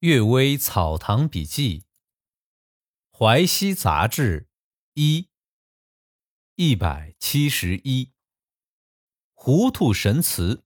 [0.00, 1.80] 阅微草堂笔记》
[3.10, 4.48] 淮西杂志
[4.94, 5.28] 一
[6.56, 8.10] 一百七十一，
[9.34, 10.64] 糊涂神祠。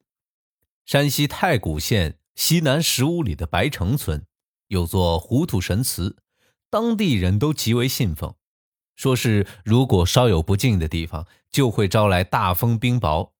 [0.87, 4.25] 山西太谷县西南十五里的白城村
[4.69, 6.17] 有座糊涂神祠，
[6.71, 8.37] 当地人都极为信奉，
[8.95, 13.33] 说是如果稍有不敬的地方，就会招来大风冰雹。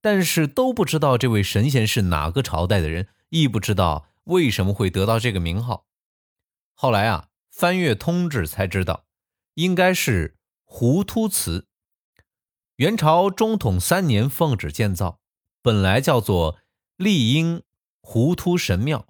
[0.00, 4.08] 但是都不知道这位神仙是哪个朝代的人，亦不知道。
[4.26, 5.86] 为什么会得到这个名号？
[6.74, 9.04] 后来啊，翻阅通志才知道，
[9.54, 11.66] 应该是糊涂祠。
[12.76, 15.20] 元朝中统三年奉旨建造，
[15.62, 16.58] 本来叫做
[16.96, 17.62] 丽婴
[18.00, 19.06] 糊涂神庙。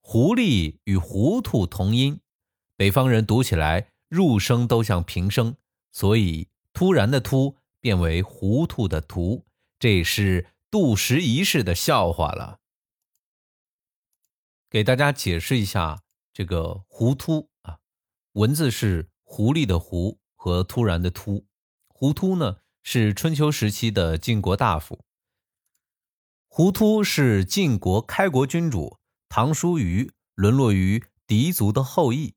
[0.00, 2.20] 狐狸与糊涂同音，
[2.76, 5.56] 北方人读起来入声都像平声，
[5.90, 9.46] 所以突然的突变为糊涂的涂，
[9.78, 12.60] 这是杜十一世的笑话了。
[14.74, 16.02] 给大家解释一下
[16.32, 17.78] 这个“糊突”啊，
[18.32, 21.46] 文字是狐狸的“狐”和突然的“突”。
[21.86, 25.04] 糊突呢是春秋时期的晋国大夫。
[26.48, 32.34] 糊突是晋国开国君主唐叔虞沦落于狄族的后裔，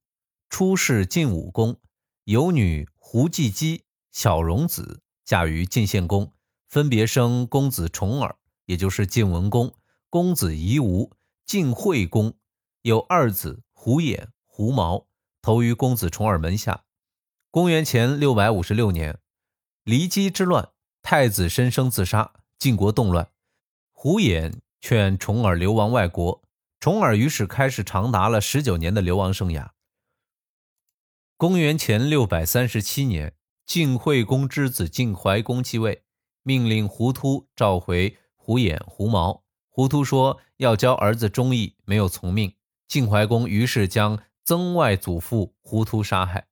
[0.47, 1.79] 出仕晋武公，
[2.25, 6.31] 有女胡季姬、小荣子嫁于晋献公，
[6.69, 9.73] 分别生公子重耳，也就是晋文公，
[10.11, 11.11] 公子夷吾。
[11.47, 12.37] 晋惠公
[12.81, 15.07] 有二子胡衍、胡毛，
[15.41, 16.83] 投于公子重耳门下。
[17.51, 19.21] 公元前六百五十六年，
[19.85, 23.31] 骊姬之乱，太子申生自杀，晋国动乱。
[23.93, 26.43] 胡衍劝重耳流亡外国，
[26.81, 29.69] 重耳于是开始长达了十九年的流亡生涯。
[31.37, 33.33] 公元前六百三十七年，
[33.65, 36.03] 晋惠公之子晋怀公继位，
[36.43, 39.45] 命令胡突召回胡衍、胡毛。
[39.77, 42.55] 胡涂说要教儿子忠义，没有从命。
[42.87, 46.47] 晋怀公于是将曾外祖父胡涂杀害。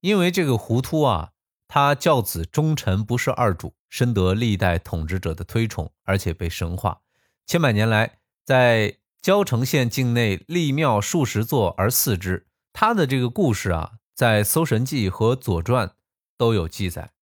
[0.00, 1.30] 因为这个胡涂啊，
[1.68, 7.02] 他教子忠臣，不是二主，深得历代统治者的推崇，而且被神化。
[7.46, 12.48] 千百年来，在交城县境内立庙数十座而祀之。
[12.72, 15.86] 他的这个故事啊，在《搜神记》和《左传》
[16.36, 17.12] 都有记载。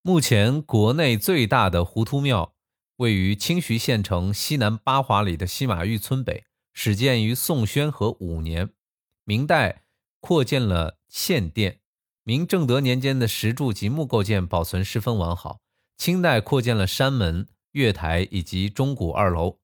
[0.00, 2.54] 目前国内最大的胡涂庙。
[3.00, 6.44] 位于清徐县城西南八华里的西马峪村北，
[6.74, 8.74] 始建于宋宣和五年，
[9.24, 9.84] 明代
[10.20, 11.80] 扩建了县殿。
[12.24, 15.60] 明正德年间的石柱及木构件保存十分完好。
[15.96, 19.58] 清代扩建了山门、月台以及钟鼓二楼。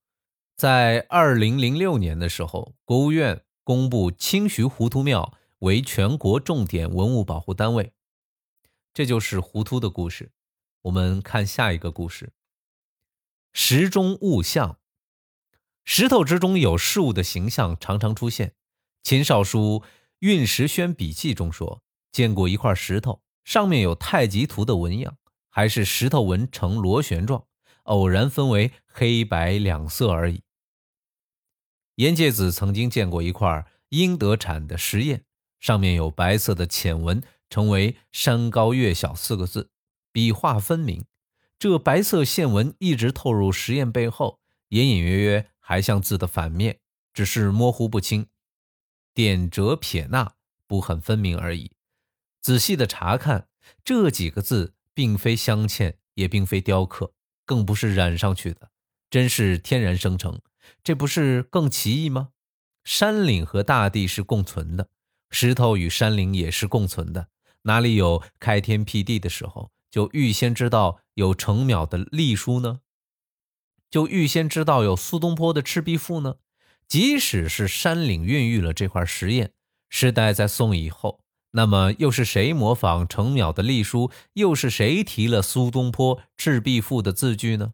[0.57, 7.93] 在二零零六年的时候，国务院公布清徐糊涂庙为全国重点文物保护单位。
[8.95, 10.31] 这就是糊涂的故事。
[10.85, 12.33] 我们看下一个故事。
[13.59, 14.79] 石中物象，
[15.83, 18.53] 石头之中有事物的形象常常出现。
[19.03, 19.83] 秦少书
[20.19, 25.17] 《运石轩笔记》中说，见过一块石头，上面有太极图的纹样，
[25.49, 27.47] 还是石头纹呈螺旋状，
[27.85, 30.43] 偶然分为黑白两色而已。
[31.95, 35.23] 严介子曾经见过一块英德产的石砚，
[35.61, 39.71] 上面有白色的浅纹，成为“山高月小”四个字，
[40.13, 41.07] 笔画分明。
[41.59, 46.81] 这白色线纹一直透入石砚背后，隐隐约约还像字的反面，
[47.15, 48.27] 只是模糊不清，
[49.15, 50.35] 点折撇捺
[50.67, 51.73] 不很分明而已。
[52.43, 53.49] 仔细的查看，
[53.83, 57.13] 这几个字并非镶嵌，也并非雕刻，
[57.45, 58.71] 更不是染上去的，
[59.09, 60.41] 真是天然生成。
[60.85, 62.31] 这不是更奇异吗？
[62.85, 64.89] 山岭和大地是共存的，
[65.31, 67.29] 石头与山岭也是共存的，
[67.63, 69.71] 哪里有开天辟地的时候？
[69.91, 72.81] 就预先知道有程邈的隶书呢？
[73.91, 76.37] 就预先知道有苏东坡的《赤壁赋》呢？
[76.87, 79.51] 即使是山岭孕育了这块石砚，
[79.89, 81.21] 时代在宋以后，
[81.53, 84.11] 那么又是谁模仿程邈的隶书？
[84.35, 87.73] 又是谁提了苏东坡《赤壁赋》的字句呢？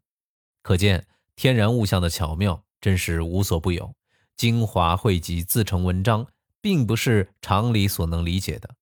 [0.63, 3.93] 可见天然物象的巧妙真是无所不有，
[4.37, 6.29] 精华汇集自成文章，
[6.61, 8.77] 并不是常理所能理解的。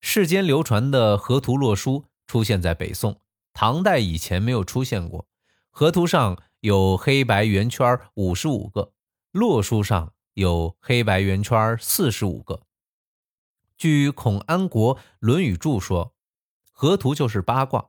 [0.00, 2.04] 世间流传的河图洛书。
[2.26, 3.20] 出现在北宋、
[3.54, 5.26] 唐代以前没有出现过。
[5.70, 8.92] 河图上有黑白圆圈五十五个，
[9.30, 12.60] 洛书上有黑白圆圈四十五个。
[13.76, 16.14] 据孔安国《论语注》说，
[16.72, 17.86] 河图就是八卦。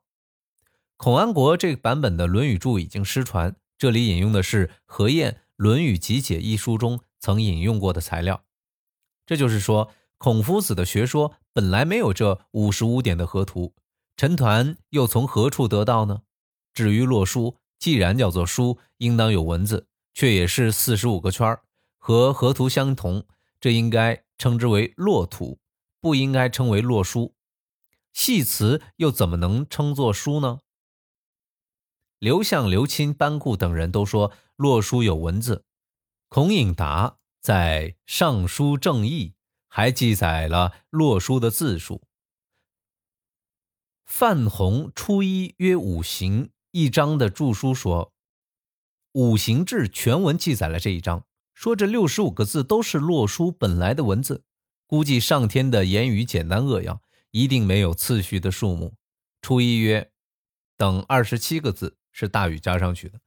[0.97, 8.44] 孔安国这个版本的《论语注》已经失传，这里引用的是何晏《论语集解》一书中曾引用过的材料。
[9.25, 13.73] 这就是说，孔夫子的学说本来没有这五十五点的河图。
[14.17, 16.21] 陈抟又从何处得到呢？
[16.73, 21.57] 至于洛书，既然叫做书，应当有文字，却也是四十五个圈
[21.97, 23.25] 和河图相同，
[23.59, 25.59] 这应该称之为洛图，
[26.00, 27.33] 不应该称为洛书。
[28.13, 30.59] 戏词又怎么能称作书呢？
[32.19, 35.65] 刘向、刘钦、班固等人都说洛书有文字。
[36.29, 39.29] 孔颖达在《尚书正义》
[39.67, 42.01] 还记载了洛书的字数。
[44.05, 48.07] 范弘初一约五行一章的著书说，
[49.13, 54.43] 《五行志》全文记载了这一章，说这六十五个字都是洛书本来的文字。
[54.87, 57.01] 估计上天的言语简单扼要。
[57.31, 58.93] 一定没有次序的数目，
[59.41, 60.09] 初一曰
[60.77, 63.19] 等二十七个字是大禹加上去的，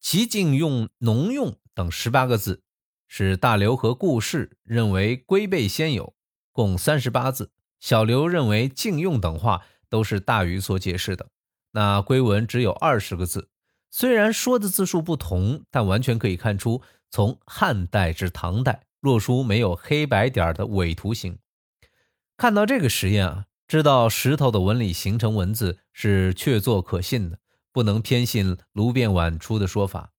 [0.00, 2.62] 其竟用农用等十八个字，
[3.06, 6.14] 是大刘和顾氏认为龟背先有，
[6.52, 7.52] 共三十八字。
[7.78, 11.28] 小刘认为敬用等话都是大禹所解释的。
[11.72, 13.48] 那龟文只有二十个字，
[13.90, 21.38] 虽然说的字数不同，但完全可以看出，从汉代至唐代，洛书没有黑白点的伪图形。
[22.36, 27.38] 看到这个实验啊，知道石头的纹理形成文字是确凿可信的，
[27.72, 30.12] 不能偏信卢变晚出的说法。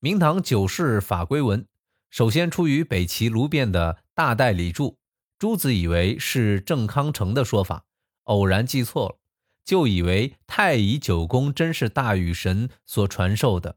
[0.00, 1.66] 明唐九世法规文
[2.10, 4.98] 首先出于北齐卢变的大代理注，
[5.38, 7.84] 朱子以为是郑康成的说法，
[8.24, 9.16] 偶然记错了，
[9.64, 13.76] 就以为太乙九宫真是大禹神所传授的。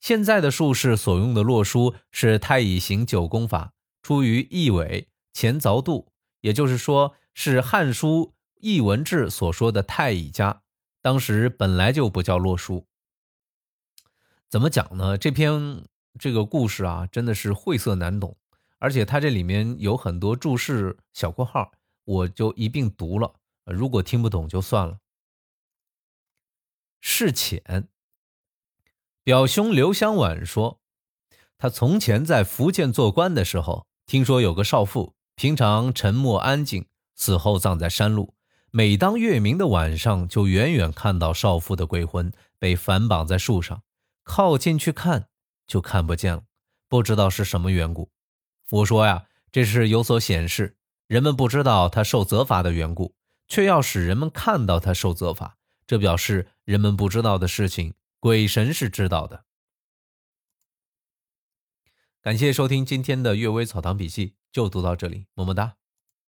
[0.00, 3.72] 现在的术士所用的洛书是太乙行九宫法，
[4.02, 6.12] 出于易纬前凿度。
[6.42, 10.62] 也就是说，是《汉书·艺文志》所说的太乙家，
[11.02, 12.86] 当时本来就不叫洛书。
[14.48, 15.18] 怎么讲呢？
[15.18, 15.82] 这篇
[16.20, 18.36] 这个故事啊，真的是晦涩难懂，
[18.78, 21.72] 而且它这里面有很多注释小括号，
[22.04, 23.34] 我就一并读了。
[23.72, 24.98] 如果听不懂就算了。
[27.00, 27.88] 事浅，
[29.22, 30.80] 表兄刘香婉说，
[31.58, 35.14] 他从前在福建做官的时候，听说有个少妇。
[35.38, 38.34] 平常沉默安静，死后葬在山路。
[38.70, 43.82] 每当月明的晚上，就远远看到少妇的鬼魂被反绑在树上，
[44.22, 45.28] 靠近去看
[45.66, 46.44] 就看不见了，
[46.88, 48.10] 不知道是什么缘故。
[48.70, 53.14] 我说呀，这是有所显示，人们不知道他受责罚的缘故，
[53.46, 59.44] 却要使人们看到他受责罚，这表示人们不知道的事情，鬼神是知道的。
[62.20, 64.28] 感谢收听今天的《阅微草堂笔记》。
[64.56, 65.76] 就读到这里，么么哒。